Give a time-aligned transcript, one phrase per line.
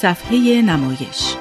[0.00, 1.36] صفحه نمایش.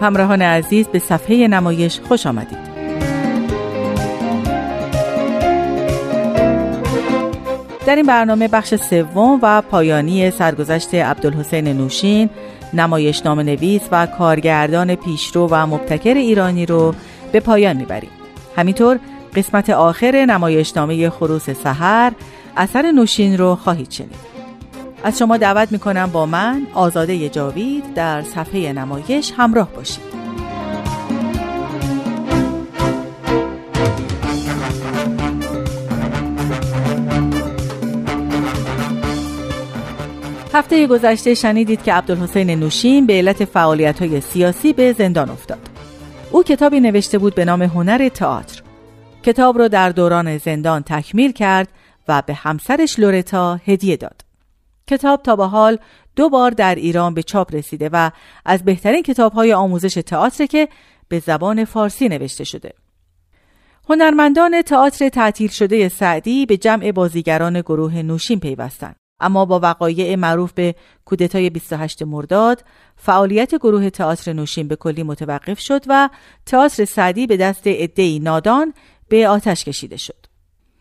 [0.00, 2.65] همراهان عزیز به صفحه نمایش خوش آمدید.
[7.86, 12.30] در این برنامه بخش سوم و پایانی سرگذشت عبدالحسین نوشین
[12.74, 16.94] نمایش نام نویس و کارگردان پیشرو و مبتکر ایرانی رو
[17.32, 18.10] به پایان می‌بریم.
[18.56, 18.98] همینطور
[19.34, 22.12] قسمت آخر نمایشنامه خروس سحر
[22.56, 24.16] اثر نوشین رو خواهید شنید.
[25.04, 30.15] از شما دعوت می‌کنم با من آزاده جاوید در صفحه نمایش همراه باشید.
[40.56, 45.68] هفته گذشته شنیدید که عبدالحسین نوشین به علت فعالیت های سیاسی به زندان افتاد.
[46.30, 48.62] او کتابی نوشته بود به نام هنر تئاتر.
[49.22, 51.68] کتاب را در دوران زندان تکمیل کرد
[52.08, 54.20] و به همسرش لورتا هدیه داد.
[54.86, 55.78] کتاب تا به حال
[56.16, 58.10] دو بار در ایران به چاپ رسیده و
[58.44, 60.68] از بهترین کتابهای آموزش تئاتر که
[61.08, 62.72] به زبان فارسی نوشته شده.
[63.88, 69.05] هنرمندان تئاتر تعطیل شده سعدی به جمع بازیگران گروه نوشین پیوستند.
[69.20, 72.64] اما با وقایع معروف به کودتای 28 مرداد
[72.96, 76.08] فعالیت گروه تئاتر نوشین به کلی متوقف شد و
[76.46, 78.74] تئاتر سعدی به دست عدهای نادان
[79.08, 80.26] به آتش کشیده شد.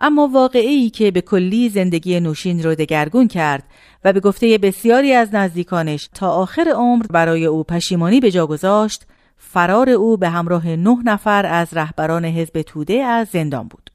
[0.02, 3.64] اما واقعی که به کلی زندگی نوشین رو دگرگون کرد
[4.03, 9.05] و به گفته بسیاری از نزدیکانش تا آخر عمر برای او پشیمانی به جا گذاشت
[9.38, 13.95] فرار او به همراه نه نفر از رهبران حزب توده از زندان بود.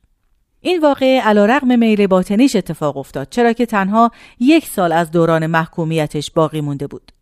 [0.60, 4.10] این واقعه رقم میل باطنیش اتفاق افتاد چرا که تنها
[4.41, 7.12] یک سال از دوران محکومیتش باقی مونده بود.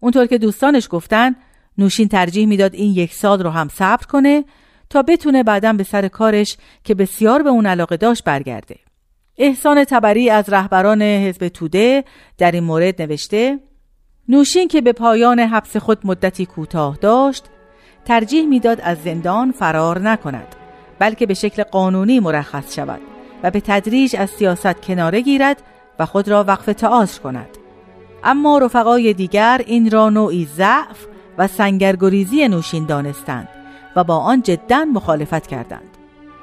[0.00, 1.34] اونطور که دوستانش گفتن
[1.78, 4.44] نوشین ترجیح می‌داد این یک سال رو هم صبر کنه
[4.90, 8.76] تا بتونه بعدا به سر کارش که بسیار به اون علاقه داشت برگرده.
[9.38, 12.04] احسان تبری از رهبران حزب توده
[12.38, 13.58] در این مورد نوشته
[14.28, 17.44] نوشین که به پایان حبس خود مدتی کوتاه داشت
[18.04, 20.65] ترجیح می‌داد از زندان فرار نکند
[20.98, 23.00] بلکه به شکل قانونی مرخص شود
[23.42, 25.62] و به تدریج از سیاست کناره گیرد
[25.98, 27.48] و خود را وقف تئاتر کند.
[28.24, 31.06] اما رفقای دیگر این را نوعی ضعف
[31.38, 33.48] و سنگرگریزی نوشین دانستند
[33.96, 35.96] و با آن جدا مخالفت کردند.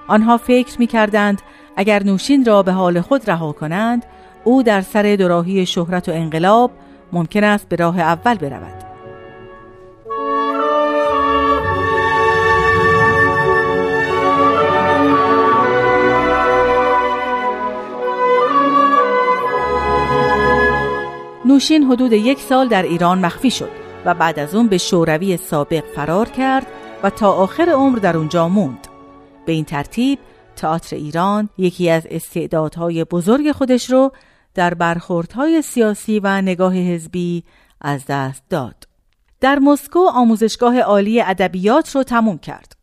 [0.08, 1.42] آنها فکر می کردند
[1.76, 4.06] اگر نوشین را به حال خود رها کنند
[4.44, 6.72] او در سر دوراهی شهرت و انقلاب
[7.12, 8.83] ممکن است به راه اول برود.
[21.54, 23.70] نوشین حدود یک سال در ایران مخفی شد
[24.06, 26.68] و بعد از اون به شوروی سابق فرار کرد
[27.04, 28.88] و تا آخر عمر در اونجا موند.
[29.46, 30.20] به این ترتیب
[30.56, 34.12] تئاتر ایران یکی از استعدادهای بزرگ خودش رو
[34.54, 37.44] در برخوردهای سیاسی و نگاه حزبی
[37.82, 38.88] از دست داد.
[39.42, 42.76] در مسکو آموزشگاه عالی ادبیات رو تموم کرد.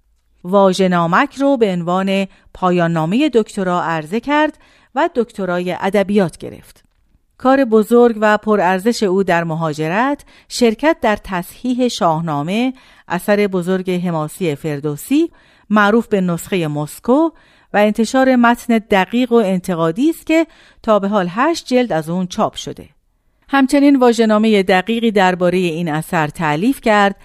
[0.44, 4.58] واژه نامک رو به عنوان پایان نامه دکترا عرضه کرد
[4.94, 6.89] و دکترای ادبیات گرفت.
[7.40, 12.72] کار بزرگ و پرارزش او در مهاجرت شرکت در تصحیح شاهنامه
[13.08, 15.30] اثر بزرگ حماسی فردوسی
[15.70, 17.30] معروف به نسخه مسکو
[17.74, 20.46] و انتشار متن دقیق و انتقادی است که
[20.82, 22.88] تا به حال هشت جلد از اون چاپ شده.
[23.48, 27.16] همچنین واژه‌نامه دقیقی درباره این اثر تعلیف کرد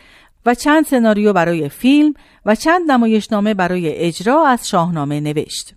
[0.46, 2.14] و چند سناریو برای فیلم
[2.46, 5.74] و چند نمایشنامه برای اجرا از شاهنامه نوشت.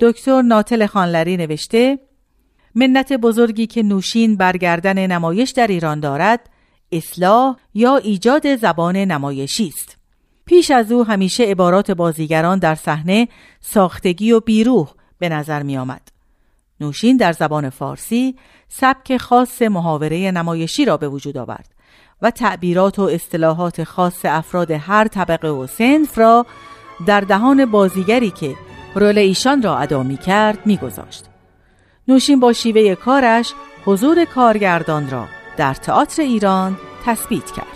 [0.00, 2.07] دکتر ناتل خانلری نوشته
[2.78, 6.50] منت بزرگی که نوشین برگردن نمایش در ایران دارد
[6.92, 9.96] اصلاح یا ایجاد زبان نمایشی است
[10.46, 13.28] پیش از او همیشه عبارات بازیگران در صحنه
[13.60, 14.88] ساختگی و بیروح
[15.18, 16.08] به نظر می آمد.
[16.80, 18.36] نوشین در زبان فارسی
[18.68, 21.74] سبک خاص محاوره نمایشی را به وجود آورد
[22.22, 26.46] و تعبیرات و اصطلاحات خاص افراد هر طبقه و سنف را
[27.06, 28.54] در دهان بازیگری که
[28.94, 31.27] رول ایشان را ادا می کرد می گذاشت.
[32.08, 35.26] نوشین با شیوه کارش حضور کارگردان را
[35.56, 37.66] در تئاتر ایران تثبیت کرد.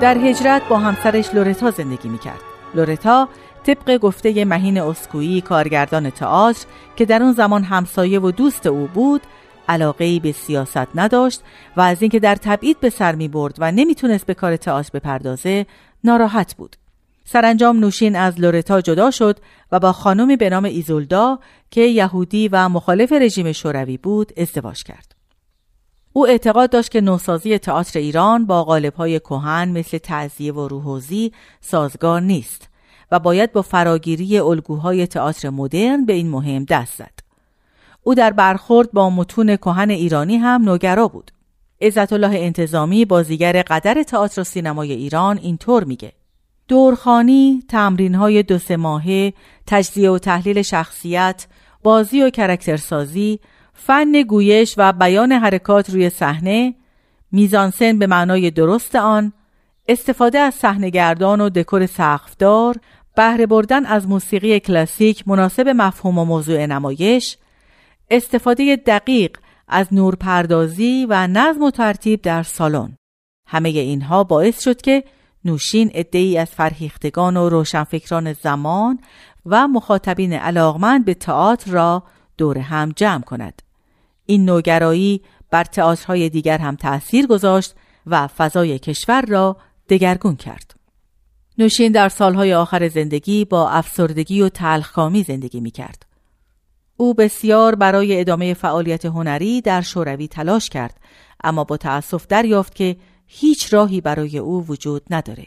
[0.00, 2.40] در هجرت با همسرش لورتا زندگی می کرد.
[2.74, 3.28] لورتا
[3.66, 6.66] طبق گفته مهین اسکویی کارگردان تئاتر
[6.96, 9.22] که در اون زمان همسایه و دوست او بود
[9.68, 11.42] علاقه به سیاست نداشت
[11.76, 15.66] و از اینکه در تبعید به سر می برد و نمی‌تونست به کار تئاتر بپردازه
[16.04, 16.76] ناراحت بود.
[17.24, 19.38] سرانجام نوشین از لورتا جدا شد
[19.72, 21.38] و با خانمی به نام ایزولدا
[21.70, 25.14] که یهودی و مخالف رژیم شوروی بود ازدواج کرد.
[26.12, 32.20] او اعتقاد داشت که نوسازی تئاتر ایران با قالب‌های کهن مثل تعزیه و روحوزی سازگار
[32.20, 32.68] نیست
[33.10, 37.15] و باید با فراگیری الگوهای تئاتر مدرن به این مهم دست زد.
[38.06, 41.30] او در برخورد با متون کهن ایرانی هم نوگرا بود.
[41.80, 46.12] عزت الله انتظامی بازیگر قدر تئاتر و سینمای ایران اینطور میگه
[46.68, 49.32] دورخانی، تمرین های دو سه ماهه،
[49.66, 51.46] تجزیه و تحلیل شخصیت،
[51.82, 53.40] بازی و کرکترسازی،
[53.74, 56.74] فن گویش و بیان حرکات روی صحنه،
[57.32, 59.32] میزانسن به معنای درست آن،
[59.88, 62.76] استفاده از صحنهگردان و دکور سقفدار،
[63.16, 67.36] بهره بردن از موسیقی کلاسیک مناسب مفهوم و موضوع نمایش،
[68.10, 69.36] استفاده دقیق
[69.68, 72.96] از نورپردازی و نظم و ترتیب در سالن.
[73.46, 75.04] همه اینها باعث شد که
[75.44, 78.98] نوشین ادهی از فرهیختگان و روشنفکران زمان
[79.46, 82.02] و مخاطبین علاقمند به تئاتر را
[82.38, 83.62] دور هم جمع کند.
[84.26, 85.20] این نوگرایی
[85.50, 87.74] بر تئاترهای دیگر هم تأثیر گذاشت
[88.06, 89.56] و فضای کشور را
[89.88, 90.74] دگرگون کرد.
[91.58, 96.06] نوشین در سالهای آخر زندگی با افسردگی و تلخکامی زندگی می کرد.
[96.96, 101.00] او بسیار برای ادامه فعالیت هنری در شوروی تلاش کرد
[101.44, 102.96] اما با تأسف دریافت که
[103.26, 105.46] هیچ راهی برای او وجود نداره.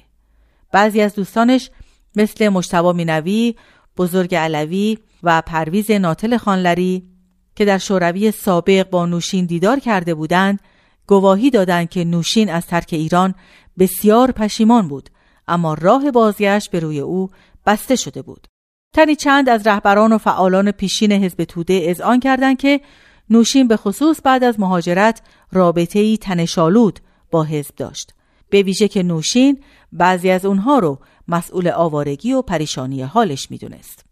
[0.72, 1.70] بعضی از دوستانش
[2.16, 3.56] مثل مشتبا مینوی،
[3.98, 7.04] بزرگ علوی و پرویز ناتل خانلری
[7.56, 10.60] که در شوروی سابق با نوشین دیدار کرده بودند
[11.08, 13.36] گواهی دادند که نوشین از ترک ایران
[13.80, 15.10] بسیار پشیمان بود
[15.48, 17.30] اما راه بازگشت به روی او
[17.66, 18.48] بسته شده بود
[18.94, 22.82] تنی چند از رهبران و فعالان پیشین حزب توده اذعان کردند که
[23.30, 25.22] نوشین به خصوص بعد از مهاجرت
[25.52, 27.00] رابطه ای تنشالود
[27.32, 28.14] با حزب داشت
[28.50, 34.06] به ویژه که نوشین بعضی از اونها رو مسئول آوارگی و پریشانی حالش می‌دونست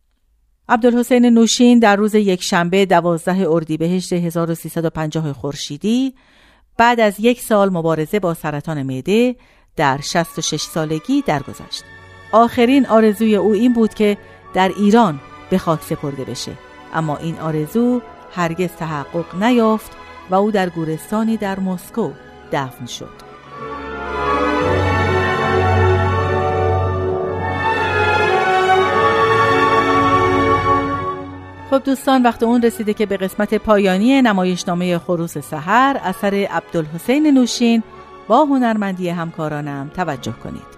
[0.70, 6.14] عبدالحسین نوشین در روز یک شنبه دوازده اردیبهشت 1350 خورشیدی
[6.78, 9.36] بعد از یک سال مبارزه با سرطان معده
[9.76, 11.84] در 66 سالگی درگذشت.
[12.32, 14.18] آخرین آرزوی او این بود که
[14.54, 16.52] در ایران به خاک سپرده بشه
[16.94, 18.02] اما این آرزو
[18.36, 19.92] هرگز تحقق نیافت
[20.30, 22.12] و او در گورستانی در مسکو
[22.52, 23.28] دفن شد.
[31.70, 37.84] خب دوستان وقت اون رسیده که به قسمت پایانی نمایشنامه خروس سحر اثر عبدالحسین نوشین
[38.28, 40.77] با هنرمندی همکارانم توجه کنید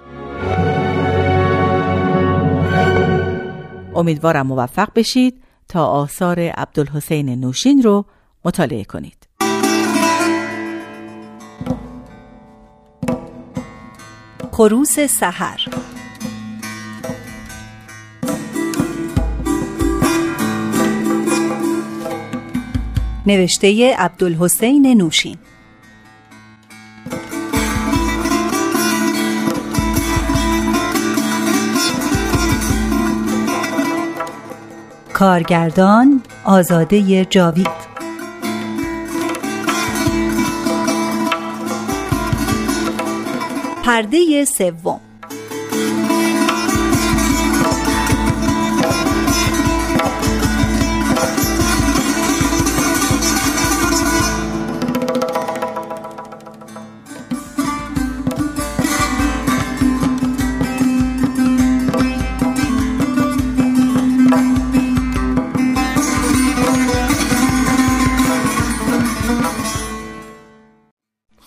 [3.99, 8.05] امیدوارم موفق بشید تا آثار عبدالحسین نوشین رو
[8.45, 9.27] مطالعه کنید.
[14.51, 15.65] خروس سحر
[23.25, 25.37] نوشته عبدالحسین نوشین
[35.19, 37.67] کارگردان آزاده جاوید.
[43.85, 44.99] پرده سوم.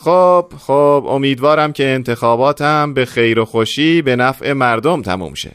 [0.04, 5.52] خب خب امیدوارم که انتخاباتم به خیر و خوشی به نفع مردم تموم شه.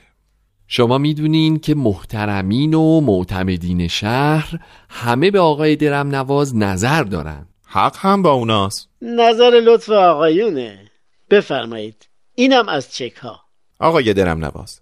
[0.67, 7.47] شما می‌دونین که محترمین و معتمدین شهر همه به آقای درم نواز نظر دارن.
[7.65, 8.89] حق هم با اوناست.
[9.01, 10.91] نظر لطف آقایونه.
[11.29, 13.39] بفرمایید اینم از چک ها
[13.79, 14.81] آقای درم نواز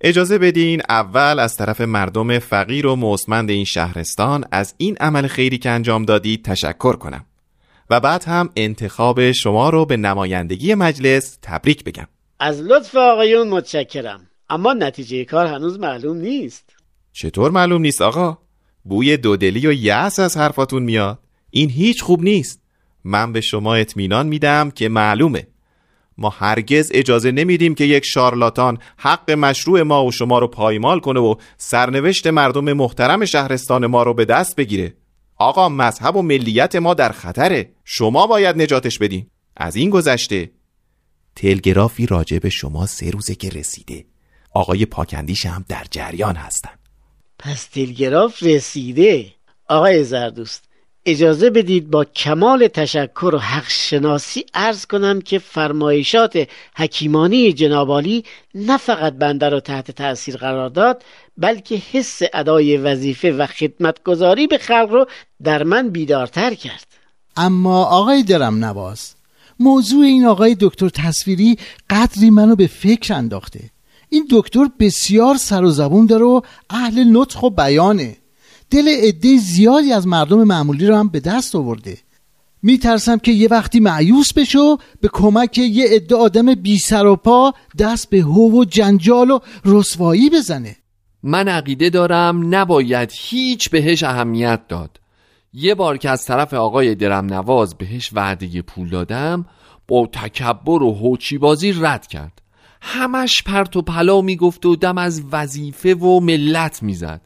[0.00, 5.58] اجازه بدین اول از طرف مردم فقیر و مصمند این شهرستان از این عمل خیری
[5.58, 7.24] که انجام دادید تشکر کنم.
[7.90, 12.06] و بعد هم انتخاب شما رو به نمایندگی مجلس تبریک بگم.
[12.38, 14.20] از لطف آقایون متشکرم.
[14.50, 16.76] اما نتیجه کار هنوز معلوم نیست.
[17.12, 18.38] چطور معلوم نیست آقا؟
[18.84, 21.18] بوی دودلی و یأس از حرفاتون میاد.
[21.50, 22.60] این هیچ خوب نیست.
[23.04, 25.46] من به شما اطمینان میدم که معلومه.
[26.18, 31.20] ما هرگز اجازه نمیدیم که یک شارلاتان حق مشروع ما و شما رو پایمال کنه
[31.20, 34.94] و سرنوشت مردم محترم شهرستان ما رو به دست بگیره.
[35.36, 37.72] آقا مذهب و ملیت ما در خطره.
[37.84, 39.26] شما باید نجاتش بدین.
[39.56, 40.50] از این گذشته.
[41.36, 44.04] تلگرافی راجع به شما سه روزه که رسیده.
[44.50, 46.70] آقای پاکندیش هم در جریان هستن.
[47.38, 49.32] پس تلگراف رسیده.
[49.68, 50.68] آقای زردوست
[51.06, 58.76] اجازه بدید با کمال تشکر و حق شناسی ارز کنم که فرمایشات حکیمانی جنابالی نه
[58.76, 61.02] فقط بنده را تحت تأثیر قرار داد
[61.38, 65.06] بلکه حس ادای وظیفه و خدمتگذاری به خلق رو
[65.42, 66.86] در من بیدارتر کرد.
[67.36, 69.14] اما آقای درم نواز
[69.60, 71.58] موضوع این آقای دکتر تصویری
[71.90, 73.60] قدری منو به فکر انداخته.
[74.08, 78.16] این دکتر بسیار سر و زبون داره و اهل نطق و بیانه.
[78.70, 81.98] دل عده زیادی از مردم معمولی رو هم به دست آورده.
[82.62, 87.16] میترسم که یه وقتی معیوس بشه و به کمک یه عده آدم بی سر و
[87.16, 90.76] پا دست به هو و جنجال و رسوایی بزنه.
[91.22, 95.00] من عقیده دارم نباید هیچ بهش اهمیت داد.
[95.52, 99.46] یه بار که از طرف آقای درم نواز بهش وعده پول دادم
[99.88, 102.42] با تکبر و هوچی بازی رد کرد.
[102.80, 107.20] همش پرت و پلا می‌گفت و دم از وظیفه و ملت می‌زد.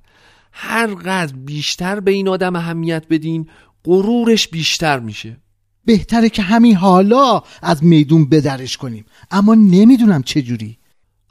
[0.53, 3.49] هر قدر بیشتر به این آدم اهمیت بدین
[3.85, 5.37] غرورش بیشتر میشه
[5.85, 10.79] بهتره که همین حالا از میدون بدرش کنیم اما نمی‌دونم چجوری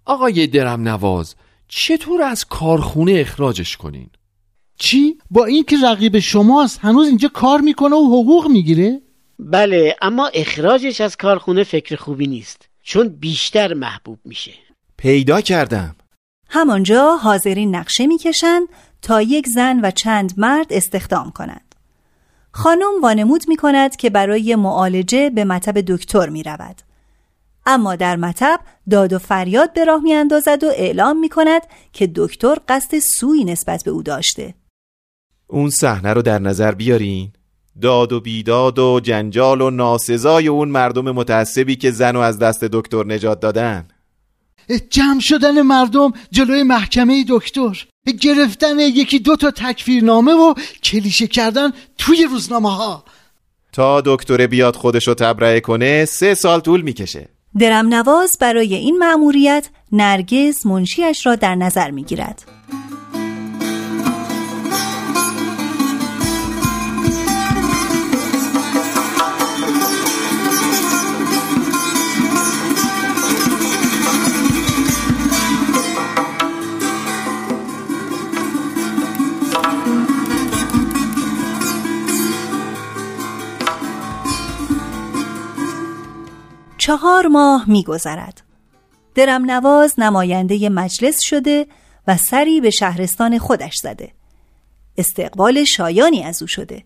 [0.06, 1.36] آقای درم نواز
[1.68, 4.10] چطور از کارخونه اخراجش کنین؟
[4.78, 9.02] چی؟ با اینکه رقیب شماست هنوز اینجا کار می‌کنه و حقوق می‌گیره؟
[9.40, 14.54] بله اما اخراجش از کارخونه فکر خوبی نیست چون بیشتر محبوب میشه
[14.98, 15.96] پیدا کردم
[16.50, 18.68] همانجا حاضرین نقشه می‌کشند
[19.02, 21.76] تا یک زن و چند مرد استخدام کنند.
[22.52, 26.82] خانم وانمود می کند که برای معالجه به مطب دکتر می رود.
[27.66, 31.62] اما در مطب داد و فریاد به راه می اندازد و اعلام می کند
[31.94, 34.54] که دکتر قصد سوی نسبت به او داشته.
[35.48, 37.32] اون صحنه رو در نظر بیارین
[37.82, 42.64] داد و بیداد و جنجال و ناسزای اون مردم متعصبی که زن و از دست
[42.64, 43.88] دکتر نجات دادن
[44.78, 47.86] جمع شدن مردم جلوی محکمه دکتر.
[48.22, 53.04] گرفتن یکی دو تا تکفیرنامه و کلیشه کردن توی روزنامه ها
[53.74, 57.30] تا دکتر بیاد خودشو تبرئه کنه سه سال طول می‌کشه.
[57.60, 62.44] درم نواز برای این مأموریت نرگز منشیش را در نظر می‌گیرد.
[86.90, 88.42] چهار ماه میگذرد.
[89.16, 91.68] درم نواز نماینده مجلس شده
[92.08, 94.12] و سری به شهرستان خودش زده.
[94.98, 96.84] استقبال شایانی از او شده.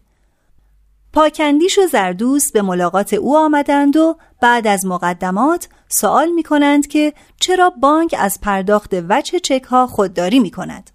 [1.13, 7.13] پاکندیش و زردوس به ملاقات او آمدند و بعد از مقدمات سوال می کنند که
[7.39, 10.89] چرا بانک از پرداخت وجه چک ها خودداری می کند.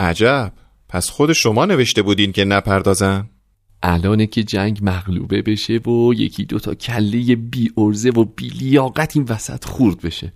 [0.00, 0.52] عجب
[0.88, 3.30] پس خود شما نوشته بودین که نپردازن؟
[3.86, 9.26] الانه که جنگ مغلوبه بشه و یکی دوتا کله بی ارزه و بی لیاقت این
[9.28, 10.32] وسط خورد بشه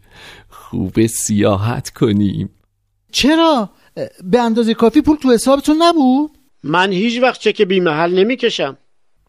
[0.48, 2.50] خوب سیاحت کنیم
[3.12, 3.70] چرا؟
[4.24, 6.30] به اندازه کافی پول تو حسابتون نبود؟
[6.62, 8.76] من هیچ وقت چک بی محل نمی‌کشم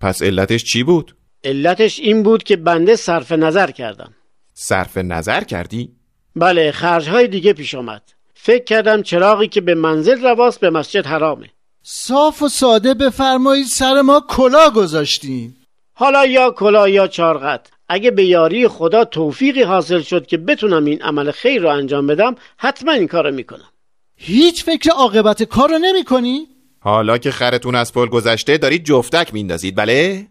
[0.01, 4.13] پس علتش چی بود؟ علتش این بود که بنده صرف نظر کردم
[4.53, 5.89] صرف نظر کردی؟
[6.35, 8.01] بله خرجهای دیگه پیش آمد
[8.33, 11.49] فکر کردم چراغی که به منزل رواست به مسجد حرامه
[11.83, 15.53] صاف و ساده بفرمایید سر ما کلا گذاشتین.
[15.93, 21.01] حالا یا کلا یا چارقت اگه به یاری خدا توفیقی حاصل شد که بتونم این
[21.01, 23.69] عمل خیر رو انجام بدم حتما این کارو می‌کنم.
[24.15, 26.47] هیچ فکر عاقبت کار رو نمی کنی؟
[26.79, 30.27] حالا که خرتون از پل گذشته دارید جفتک میندازید بله؟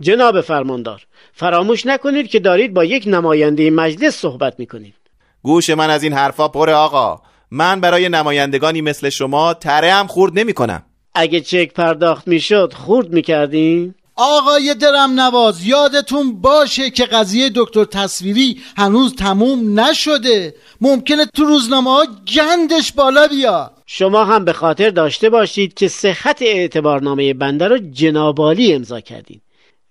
[0.00, 4.94] جناب فرماندار فراموش نکنید که دارید با یک نماینده مجلس صحبت می‌کنید.
[5.42, 7.20] گوش من از این حرفا پر آقا.
[7.50, 10.82] من برای نمایندگانی مثل شما تره هم خورد نمی کنم
[11.18, 18.60] اگه چک پرداخت می‌شد خورد می‌کردین؟ آقای درم نواز یادتون باشه که قضیه دکتر تصویری
[18.76, 20.54] هنوز تموم نشده.
[20.80, 22.06] ممکنه تو روزنامه ها
[22.36, 28.72] گندش بالا بیاد شما هم به خاطر داشته باشید که صحت اعتبارنامه بنده رو جنابالی
[28.72, 29.42] امضا کردید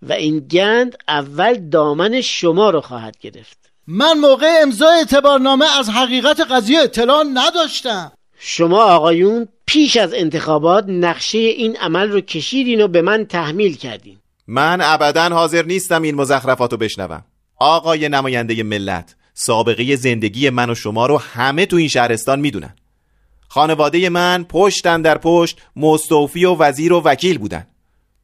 [0.02, 3.58] و این گند اول دامن شما رو خواهد گرفت.
[3.88, 8.12] من موقع امضای اعتبارنامه از حقیقت قضیه اطلاع نداشتم.
[8.40, 14.18] شما آقایون پیش از انتخابات نقشه این عمل رو کشیدین و به من تحمیل کردین.
[14.48, 17.26] من ابدا حاضر نیستم این مزخرفات رو بشنوم.
[17.60, 22.76] آقای نماینده ملت سابقه زندگی من و شما رو همه تو این شهرستان می‌دونن.
[23.48, 27.68] خانواده من پشتن در پشت مستوفی و وزیر و وکیل بودن.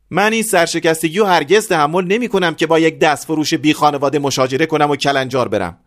[0.10, 4.20] من این سرشکستگی و هرگز تحمل نمی کنم که با یک دست فروش بی خانواده
[4.20, 5.78] مشاجره کنم و کلنجار برم.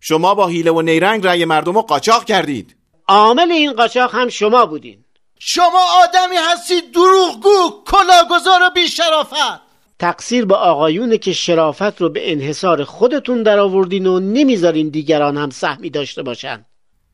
[0.00, 2.76] شما با حیله و نیرنگ رأی مردم رو قاچاق کردید.
[3.08, 5.03] عامل این قاچاق هم شما بودین.
[5.38, 9.60] شما آدمی هستید دروغگو کلاگذار و بیشرافت
[9.98, 15.90] تقصیر به آقایونه که شرافت رو به انحصار خودتون درآوردین و نمی‌ذارین دیگران هم سهمی
[15.90, 16.64] داشته باشن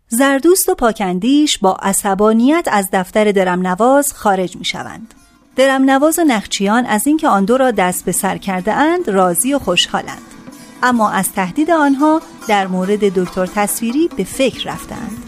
[0.08, 5.14] زردوست و پاکندیش با عصبانیت از دفتر درمنواز خارج می شوند.
[5.56, 9.58] درمنواز و نخچیان از اینکه آن دو را دست به سر کرده اند راضی و
[9.58, 10.22] خوشحالند.
[10.82, 15.19] اما از تهدید آنها در مورد دکتر تصویری به فکر رفتند.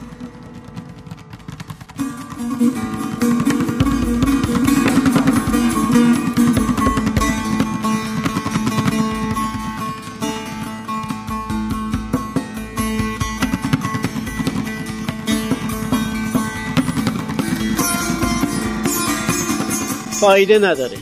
[20.21, 20.97] فایده نداره.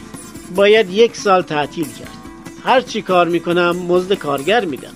[0.54, 2.08] باید یک سال تعطیل کرد.
[2.64, 4.94] هر چی کار می‌کنم مزد کارگر میدم.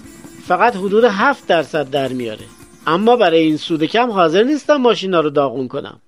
[0.49, 2.45] فقط حدود هفت درصد در میاره.
[2.87, 6.01] اما برای این سود کم حاضر نیستم ماشینا رو داغون کنم.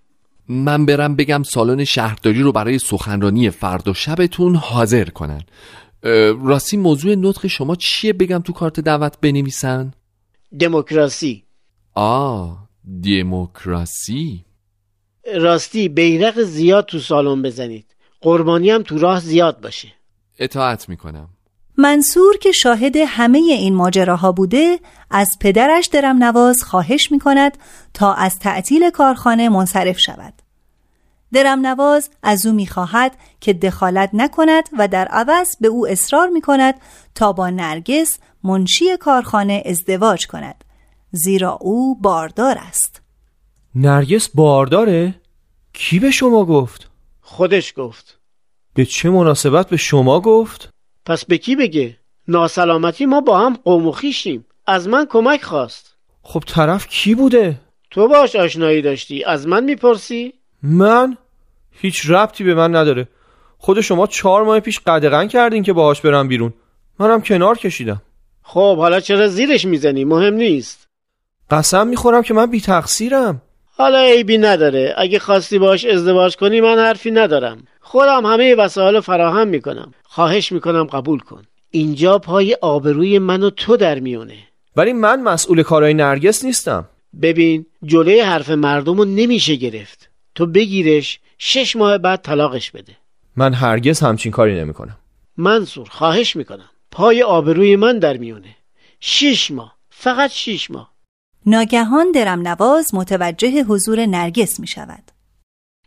[0.48, 5.42] من برم بگم سالن شهرداری رو برای سخنرانی فردا شبتون حاضر کنن.
[6.42, 9.92] راستی موضوع نطق شما چیه بگم تو کارت دعوت بنویسن؟
[10.60, 11.44] دموکراسی.
[11.94, 12.52] آ
[13.02, 14.44] دموکراسی.
[15.34, 17.94] راستی بیرق زیاد تو سالن بزنید.
[18.20, 19.92] قربانی هم تو راه زیاد باشه.
[20.38, 21.28] اطاعت می‌کنم.
[21.78, 24.80] منصور که شاهد همه این ماجراها بوده
[25.10, 27.58] از پدرش درم نواز خواهش می کند
[27.94, 30.34] تا از تعطیل کارخانه منصرف شود.
[31.32, 36.28] درم نواز از او می خواهد که دخالت نکند و در عوض به او اصرار
[36.28, 36.74] می کند
[37.14, 40.64] تا با نرگس منشی کارخانه ازدواج کند
[41.10, 43.02] زیرا او باردار است.
[43.74, 45.14] نرگس بارداره؟
[45.72, 46.90] کی به شما گفت؟
[47.20, 48.18] خودش گفت
[48.74, 50.75] به چه مناسبت به شما گفت؟
[51.06, 51.96] پس به کی بگه؟
[52.28, 54.46] ناسلامتی ما با هم قوم و خیشیم.
[54.66, 55.96] از من کمک خواست.
[56.22, 59.24] خب طرف کی بوده؟ تو باش آشنایی داشتی.
[59.24, 61.16] از من می‌پرسی؟ من؟
[61.70, 63.08] هیچ ربطی به من نداره.
[63.58, 66.54] خود شما چهار ماه پیش قدغن کردین که باهاش برم بیرون.
[66.98, 68.02] منم کنار کشیدم.
[68.42, 70.88] خب حالا چرا زیرش می‌زنی؟ مهم نیست.
[71.50, 73.42] قسم می‌خورم که من بی تقصیرم
[73.78, 74.94] حالا عیبی نداره.
[74.96, 77.64] اگه خواستی باش ازدواج کنی من حرفی ندارم.
[77.80, 79.94] خودم همه وسایل فراهم می‌کنم.
[80.04, 81.42] خواهش می‌کنم قبول کن.
[81.70, 84.38] اینجا پای آبروی من و تو در میونه.
[84.76, 86.88] ولی من مسئول کارهای نرگس نیستم.
[87.22, 90.10] ببین جلوی حرف مردم رو نمیشه گرفت.
[90.34, 92.92] تو بگیرش شش ماه بعد طلاقش بده.
[93.36, 94.96] من هرگز همچین کاری نمی‌کنم.
[95.36, 96.70] منصور خواهش می‌کنم.
[96.90, 98.56] پای آبروی من در میونه.
[99.00, 100.95] شش ماه فقط شش ماه.
[101.48, 105.02] ناگهان درم نواز متوجه حضور نرگس می شود.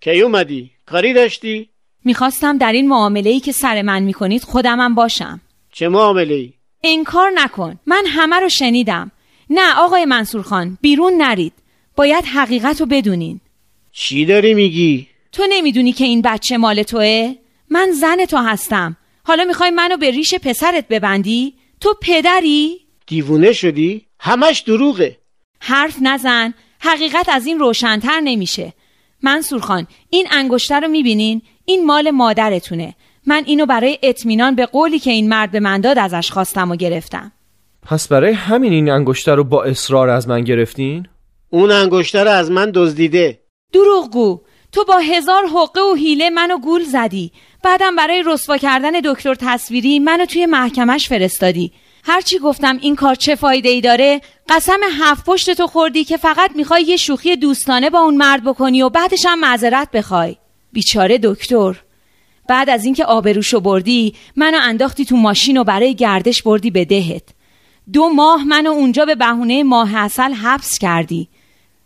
[0.01, 1.69] کی اومدی؟ کاری داشتی؟
[2.05, 5.41] می‌خواستم در این معامله ای که سر من می‌کنید خودمم باشم
[5.71, 9.11] چه معامله ای؟ انکار نکن من همه رو شنیدم
[9.49, 11.53] نه آقای منصور خان بیرون نرید
[11.95, 13.39] باید حقیقت رو بدونین
[13.91, 17.35] چی داری میگی؟ تو نمی‌دونی که این بچه مال توه؟
[17.69, 24.05] من زن تو هستم حالا می‌خوای منو به ریش پسرت ببندی؟ تو پدری؟ دیوونه شدی؟
[24.19, 25.18] همش دروغه
[25.59, 26.53] حرف نزن.
[26.79, 28.73] حقیقت از این روشنتر نمیشه.
[29.21, 32.95] منصور خان این انگشتر رو می‌بینین؟ این مال مادرتونه.
[33.25, 36.75] من اینو برای اطمینان به قولی که این مرد به من داد ازش خواستم و
[36.75, 37.31] گرفتم.
[37.83, 41.07] پس برای همین این انگشتر رو با اصرار از من گرفتین؟
[41.49, 43.39] اون انگشتر رو از من دزدیده.
[43.73, 44.41] دروغگو.
[44.71, 47.31] تو با هزار حقه و حیله منو گول زدی.
[47.63, 51.71] بعدم برای رسوا کردن دکتر تصویری منو توی محکمش فرستادی.
[52.09, 56.51] هرچی گفتم این کار چه فایده ای داره؟ قسم هفت پشت تو خوردی که فقط
[56.55, 60.37] می‌خوای یه شوخی دوستانه با اون مرد بکنی و بعدش هم معذرت بخوای.
[60.73, 61.75] بیچاره دکتر.
[62.47, 67.23] بعد از اینکه آبروشو بردی منو انداختی تو ماشین و برای گردش بردی به دهت.
[67.93, 71.29] دو ماه منو اونجا به بهونه ماه اصل حبس کردی.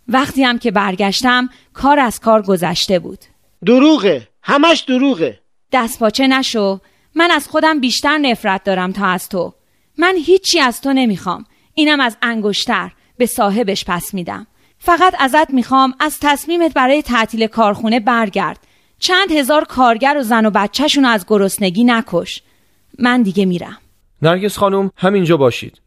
[0.08, 3.20] وقتی هم که برگشتم کار از کار گذشته بود.
[3.66, 4.28] دروغه.
[4.44, 5.40] همش دروغه.
[5.72, 6.80] دست پاچه نشو.
[7.16, 9.54] من از خودم بیشتر نفرت دارم تا از تو.
[9.98, 11.46] من هیچی از تو نمی‌خوام.
[11.74, 12.92] اینم از انگشتر.
[13.18, 14.48] به صاحبش پس میدم.
[14.80, 18.60] فقط ازت می‌خوام از تصمیمت برای تعطیل کارخونه برگرد.
[19.00, 22.42] چند هزار کارگر و زن و بچهشون از گرسنگی نکش.
[23.00, 23.78] من دیگه میرم.
[24.22, 25.82] نرگس خانم همینجا باشید.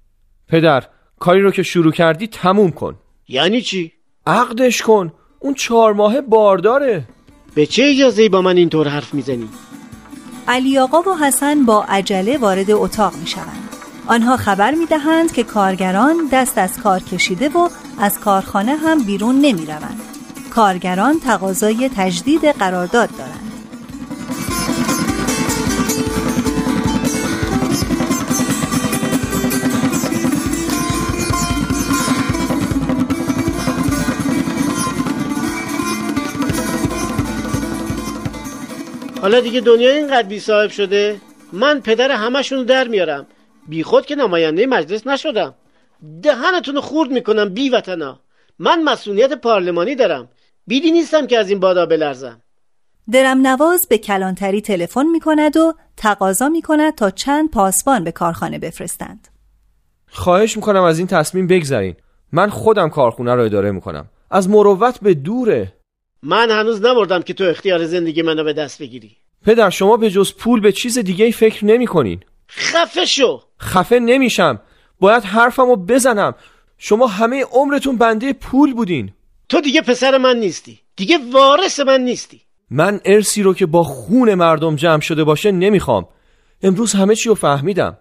[0.49, 0.85] پدر
[1.19, 2.97] کاری رو که شروع کردی تموم کن.
[3.29, 3.93] یعنی چی؟
[4.27, 5.13] عقدش کن.
[5.41, 7.05] اون چهار ماه بارداره.
[7.55, 9.49] به چه اجازه با من اینطور حرف می‌زنی؟
[10.49, 13.66] علی آقا و حسن با عجله وارد اتاق می شوند.
[14.09, 19.41] آنها خبر می دهند که کارگران دست از کار کشیده و از کارخانه هم بیرون
[19.41, 20.01] نمی روند.
[20.51, 23.53] کارگران تقاضای تجدید قرارداد دارند.
[39.23, 41.21] حالا دیگه دنیا اینقدر بی صاحب شده
[41.53, 43.27] من پدر همشون در میارم
[43.69, 45.55] بی خود که نماینده مجلس نشدم.
[46.23, 48.21] دهنتون خورد می‌کنم بی وطنا.
[48.59, 50.29] من مسئولیت پارلمانی دارم.
[50.67, 52.41] بیدی نیستم که از این بادا بلرزم.
[53.13, 58.13] درم نواز به کلانتری تلفن می کند و تقاضا می کند تا چند پاسبان به
[58.13, 59.29] کارخانه بفرستند.
[60.11, 61.95] خواهش می‌کنم از این تصمیم بگذرین.
[62.33, 64.09] من خودم کارخونه رو اداره می‌کنم.
[64.31, 65.73] از مروت به دوره.
[66.23, 69.17] من هنوز نمردم که تو اختیار زندگی منو به دست بگیری.
[69.45, 74.61] پدر شما به جز پول به چیز دیگه فکر نمی کنین خفه شو خفه نمیشم.
[75.01, 76.35] باید حرفمو بزنم.
[76.79, 79.13] شما همه عمرتون بنده پول بودین.
[79.49, 80.81] تو دیگه پسر من نیستی.
[80.97, 82.41] دیگه وارث من نیستی.
[82.71, 86.09] من ارسی رو که با خون مردم جمع شده باشه نمی‌خوام.
[86.63, 87.99] امروز همه چی رو فهمیدم.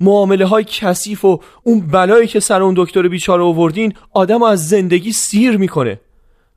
[0.00, 5.12] معامله های کثیف و اون بلایی که سر اون دکتر بیچاره آوردین آدم از زندگی
[5.12, 6.00] سیر می‌کنه.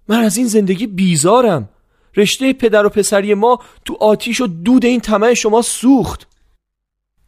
[0.08, 1.70] من از این زندگی بیزارم.
[2.18, 6.28] رشته پدر و پسری ما تو آتیش و دود این طمع شما سوخت.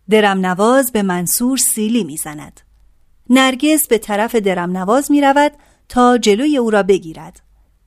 [0.10, 2.62] درم نواز به منصور سیلی می‌زند.
[3.30, 5.52] نرگس به طرف درم نواز می رود
[5.90, 7.42] تا جلوی او را بگیرد.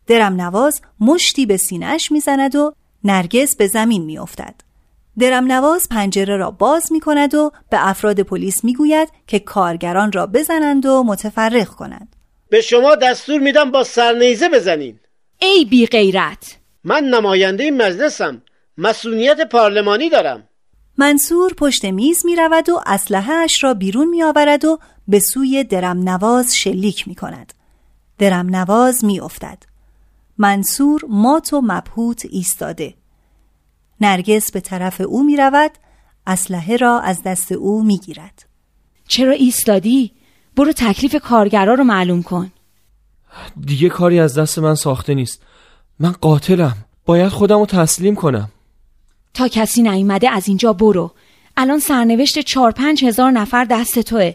[0.07, 4.55] درم نواز مشتی به سینهش می‌زند و نرگس به زمین می افتد.
[5.19, 10.13] درم نواز پنجره را باز می کند و به افراد پلیس می گوید که کارگران
[10.13, 12.17] را بزنند و متفرق کنند.
[12.49, 15.01] به شما دستور میدم با سرنیزه بزنین
[15.39, 18.43] ای بی غیرت من نماینده مجلسم
[18.79, 20.49] مسئولیت پارلمانی دارم
[21.01, 25.65] منصور پشت میز می رود و اسلحه اش را بیرون می آورد و به سوی
[25.65, 27.53] درم نواز شلیک می کند.
[28.19, 29.63] درم نواز می افتد.
[30.39, 32.95] منصور مات و مبهوت ایستاده.
[34.01, 35.71] نرگس به طرف او می رود
[36.27, 38.47] اسلحه را از دست او می گیرد.
[39.09, 40.13] چرا ایستادی؟
[40.57, 42.53] برو تکلیف کارگرا رو معلوم کن
[43.61, 45.43] دیگه کاری از دست من ساخته نیست
[45.99, 48.49] من قاتلم باید خودم رو تسلیم کنم
[49.41, 51.11] تا کسی نیومده از اینجا برو.
[51.57, 54.35] الان سرنوشت چار پنج هزار نفر دست توه.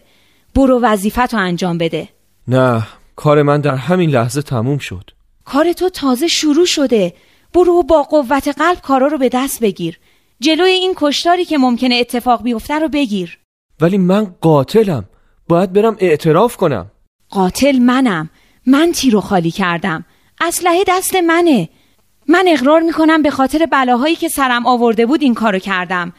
[0.55, 2.09] برو وظیفت رو انجام بده.
[2.47, 5.11] نه کار من در همین لحظه تموم شد.
[5.45, 7.13] کار تو تازه شروع شده.
[7.53, 9.99] برو و با قوت قلب کارا رو به دست بگیر.
[10.39, 13.39] جلوی این کشتاری که ممکنه اتفاق بیفته رو بگیر.
[13.81, 15.05] ولی من قاتلم.
[15.47, 16.91] باید برم اعتراف کنم.
[17.29, 18.29] قاتل منم.
[18.67, 20.05] من تیرو خالی کردم.
[20.41, 21.69] اسلحه دست منه.
[22.27, 26.13] من اقرار می‌کنم به خاطر بلاهایی که سرم آورده بود این کارو کردم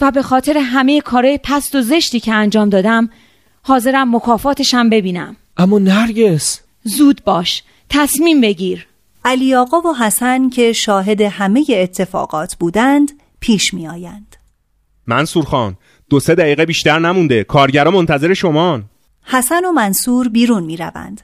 [0.00, 3.10] و به خاطر همه کارهای پست و زشتی که انجام دادم
[3.62, 8.86] حاضرم مکافاتشم ببینم اما نرگس زود باش تصمیم بگیر
[9.24, 14.36] علی آقا و حسن که شاهد همه اتفاقات بودند پیش می آیند.
[15.06, 15.76] منصور خان
[16.10, 18.84] دو سه دقیقه بیشتر نمونده کارگرا منتظر شمان
[19.22, 21.20] حسن و منصور بیرون می روند.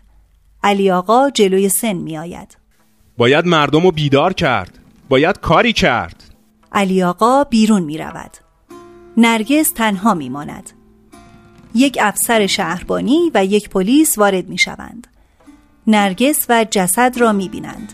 [0.62, 2.63] علی آقا جلوی سن می آید.
[3.16, 6.24] باید مردم رو بیدار کرد باید کاری کرد
[6.72, 8.37] علی آقا بیرون می رود.
[9.16, 10.70] نرگس تنها می ماند.
[11.74, 15.07] یک افسر شهربانی و یک پلیس وارد می شوند.
[15.87, 17.92] نرگس و جسد را می بینند.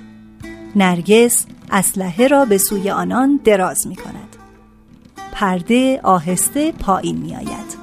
[0.76, 4.36] نرگس اسلحه را به سوی آنان دراز می کند.
[5.32, 7.79] پرده آهسته پایین می آید.